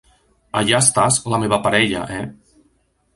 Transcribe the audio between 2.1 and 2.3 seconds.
eh?